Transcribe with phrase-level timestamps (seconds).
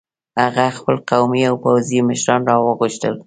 [0.41, 3.15] هغه خپل قومي او پوځي مشران را وغوښتل.